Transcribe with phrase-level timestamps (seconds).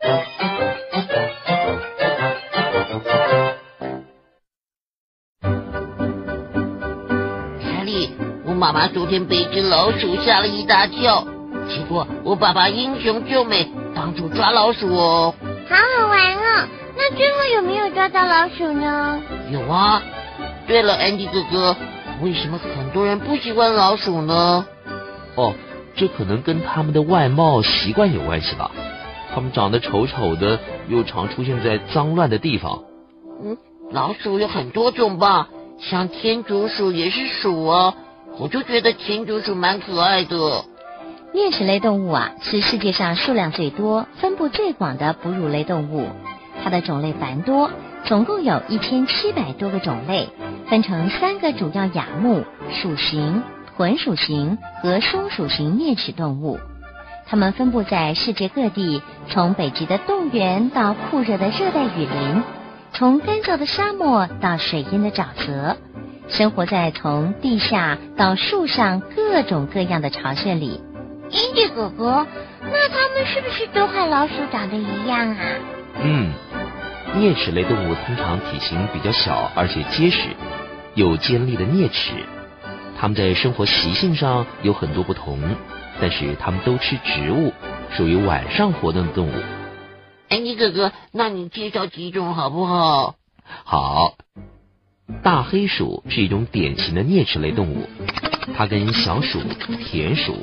[0.00, 0.08] 查
[7.84, 8.10] 理，
[8.44, 11.26] 我妈妈昨天被一只老鼠吓了一大跳，
[11.68, 15.34] 结果我爸爸英雄救美，帮助抓老鼠哦。
[15.68, 16.68] 好好玩哦！
[16.96, 19.20] 那最后有没有抓到老鼠呢？
[19.50, 20.02] 有啊。
[20.66, 21.76] 对了，安迪哥哥，
[22.22, 24.66] 为什么很多人不喜欢老鼠呢？
[25.36, 25.54] 哦，
[25.94, 28.70] 这可能跟他们的外貌习惯有关系吧。
[29.36, 30.58] 他们长得丑丑的，
[30.88, 32.84] 又常出现在脏乱的地方。
[33.44, 33.54] 嗯，
[33.90, 37.94] 老鼠有很多种吧，像天竺鼠也是鼠哦，
[38.38, 40.64] 我就觉得天竺鼠蛮可爱的。
[41.34, 46.08] 啮齿类动物啊，是世界上数量最多、分布最广的哺乳类动物，
[46.64, 47.70] 它的种类繁多，
[48.04, 50.30] 总共有一千七百多个种类，
[50.66, 53.42] 分成三个主要亚目：鼠形、
[53.76, 56.58] 豚属型和松鼠型啮齿动物。
[57.28, 62.42] 它们分布在世界各地，从北极的冻原到酷热的热带雨林，
[62.92, 65.76] 从干燥的沙漠到水阴的沼泽，
[66.28, 70.80] 生活在从地下到树上各种各样的巢穴里。
[71.30, 72.24] 英迪哥哥，
[72.62, 75.36] 那它们是不是都和老鼠长得一样啊？
[76.00, 76.32] 嗯，
[77.16, 80.28] 啮齿类动物通常体型比较小，而且结实，
[80.94, 82.12] 有尖利的啮齿。
[82.98, 85.38] 它们在生活习性上有很多不同，
[86.00, 87.52] 但是他们都吃植物，
[87.90, 89.32] 属于晚上活动的动物。
[90.28, 93.14] 安妮哥哥，那你介绍几种好不好？
[93.64, 94.14] 好，
[95.22, 97.88] 大黑鼠是一种典型的啮齿类动物，
[98.56, 99.40] 它跟小鼠、
[99.84, 100.34] 田鼠、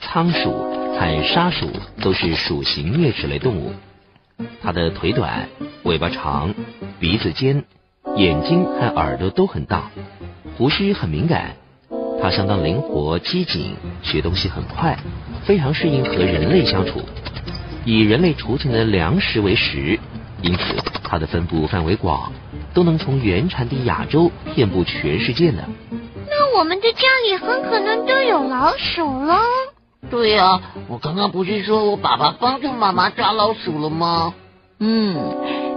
[0.00, 0.50] 仓鼠
[0.98, 1.70] 和沙鼠
[2.02, 3.72] 都是鼠形啮齿类动物。
[4.60, 5.48] 它的腿短，
[5.84, 6.54] 尾巴长，
[6.98, 7.64] 鼻子尖，
[8.16, 9.90] 眼睛和耳朵都很大，
[10.58, 11.56] 胡须很敏感。
[12.22, 14.98] 它相当灵活机警，学东西很快，
[15.44, 17.00] 非常适应和人类相处，
[17.84, 19.98] 以人类储存的粮食为食，
[20.42, 22.32] 因此它的分布范围广，
[22.74, 25.62] 都能从原产地亚洲遍布全世界呢。
[26.28, 29.36] 那我们的家里很可能都有老鼠喽。
[30.10, 34.34] 对呀，我刚刚不是说我爸爸帮助妈妈抓老鼠了吗？
[34.78, 35.16] 嗯，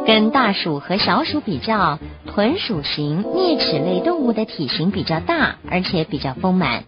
[0.05, 1.99] 跟大鼠和小鼠比较，
[2.33, 6.83] 豚属型啮齿类动物的体型比较大，而且比较丰满。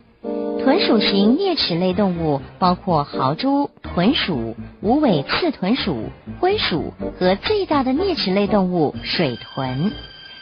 [0.63, 9.91] 豚属型啮齿类动物包括豪猪、豚鼠、无尾刺豚鼠、灰鼠和最大的啮齿类动物水豚。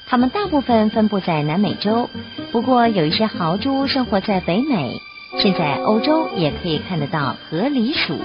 [0.08, 2.10] 它们大部分分布在南美洲，
[2.54, 5.02] 不过有一些豪猪生活在北美。
[5.38, 8.16] 现在欧洲也可以看得到河狸鼠。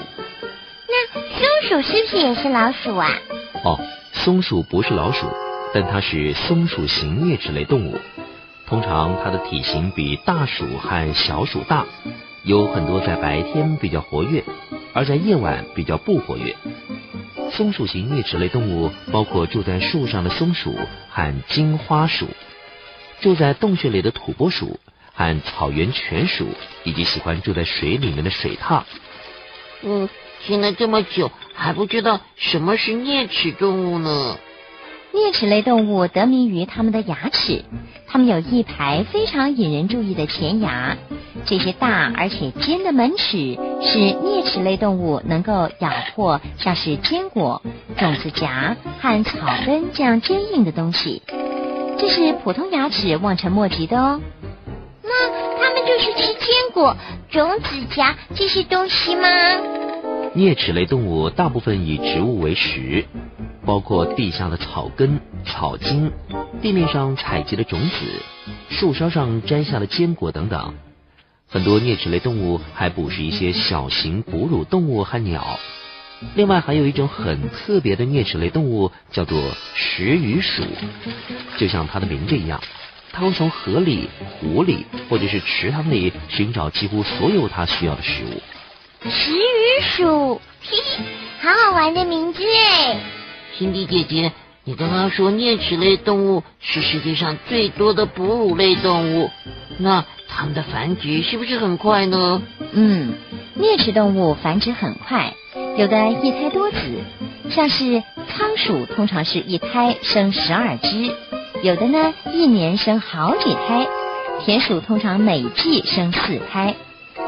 [0.87, 3.09] 那松鼠是不是也是老鼠啊？
[3.65, 3.81] 哦，
[4.12, 5.27] 松鼠不是老鼠，
[5.75, 7.99] 但它是松鼠型啮齿类动物。
[8.67, 11.87] 通常它的体型比大鼠和小鼠大，
[12.45, 14.45] 有很多在白天比较活跃，
[14.93, 16.55] 而在夜晚比较不活跃。
[17.51, 20.78] 松鼠型啮齿类动物包括住在树上的松鼠
[21.09, 22.28] 和金花鼠，
[23.21, 24.78] 住在洞穴里的土拨鼠
[25.15, 26.47] 和草原犬鼠，
[26.84, 28.83] 以及喜欢住在水里面的水獭。
[29.83, 30.09] 嗯，
[30.45, 34.37] 听了这么久还不知道什么是啮齿动物呢？
[35.13, 37.65] 啮齿类动物得名于它们的牙齿，
[38.07, 40.97] 它们有一排非常引人注意的前牙。
[41.47, 47.63] 这些大而且尖的门齿使啮齿类动物能够咬破像是坚果、
[47.97, 51.23] 种子荚和草根这样坚硬的东西，
[51.97, 54.21] 这是普通牙齿望尘莫及的哦。
[55.03, 55.11] 那
[55.59, 56.97] 它们就是吃坚果、
[57.31, 59.29] 种子荚这些东西吗？
[60.38, 63.04] 啮齿类动物大部分以植物为食，
[63.66, 66.12] 包括地下的草根、草茎、
[66.62, 67.97] 地面上采集的种子、
[68.71, 70.75] 树梢上摘下的坚果等等。
[71.48, 75.59] 很多啮齿类动物还捕食一些小型哺乳动物和鸟。
[76.37, 79.43] 另外，还有一种很特别的啮齿类动物，叫做
[79.75, 80.62] 食鱼鼠。
[81.56, 82.62] 就像它的名字一样，
[83.12, 88.41] 它会从河里、湖里或者是池塘里寻找几乎所有它需要的食物。
[89.00, 91.04] 食鱼鼠，嘿嘿，
[91.41, 92.98] 好好玩的名字哎！
[93.56, 94.33] 辛迪姐姐，
[94.65, 99.30] 你刚刚说啮齿类动物是世界上最多的哺乳类动物，
[99.78, 102.42] 那它们的繁殖是不是很快呢？
[102.72, 103.15] 嗯，
[103.56, 105.33] 啮齿动物繁殖很快，
[105.77, 106.78] 有的一胎多子，
[107.51, 111.15] 像是仓鼠通常是一胎生十二只，
[111.62, 113.86] 有的呢一年生好几胎，
[114.44, 116.74] 田鼠通常每季生四胎。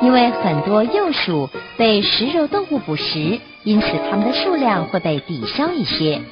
[0.03, 6.23] 因为很多幼鼠被食肉动物捕食，因此它们的数量会被抵消一些。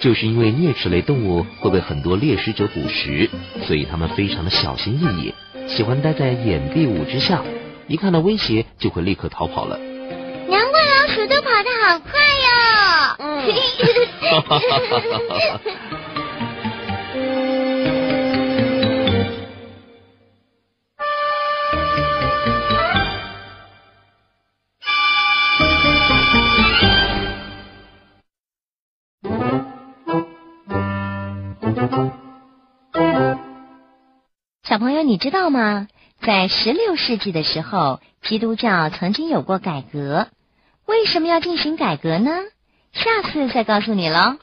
[0.00, 3.30] 就是因为啮齿类动物会被很多猎食者捕食，
[3.66, 5.34] 所以它们非常的小心翼翼，
[5.68, 7.42] 喜欢待在掩蔽物之下，
[7.86, 9.78] 一看到威胁就会立刻逃跑了。
[10.48, 12.10] 难怪老鼠都跑得好快
[12.44, 12.48] 哟！
[13.18, 13.26] 嗯，
[34.62, 35.88] 小朋友，你知道吗？
[36.22, 40.28] 在十六世纪的时候，基督教曾经有过改革。
[40.86, 42.30] 为什么要进行改革呢？
[42.92, 44.38] 下次再告诉你喽。